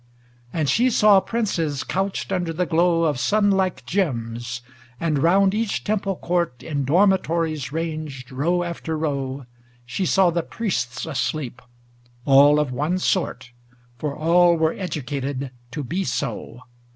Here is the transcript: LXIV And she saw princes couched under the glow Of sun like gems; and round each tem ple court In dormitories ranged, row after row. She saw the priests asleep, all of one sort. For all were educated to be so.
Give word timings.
LXIV 0.51 0.59
And 0.59 0.67
she 0.69 0.89
saw 0.89 1.19
princes 1.19 1.83
couched 1.83 2.31
under 2.31 2.51
the 2.51 2.65
glow 2.65 3.03
Of 3.03 3.19
sun 3.19 3.51
like 3.51 3.85
gems; 3.85 4.63
and 4.99 5.19
round 5.19 5.53
each 5.53 5.83
tem 5.83 5.99
ple 5.99 6.15
court 6.15 6.63
In 6.63 6.85
dormitories 6.85 7.71
ranged, 7.71 8.31
row 8.31 8.63
after 8.63 8.97
row. 8.97 9.45
She 9.85 10.07
saw 10.07 10.31
the 10.31 10.41
priests 10.41 11.05
asleep, 11.05 11.61
all 12.25 12.59
of 12.59 12.71
one 12.71 12.97
sort. 12.97 13.51
For 13.99 14.15
all 14.17 14.57
were 14.57 14.73
educated 14.73 15.51
to 15.69 15.83
be 15.83 16.03
so. 16.03 16.61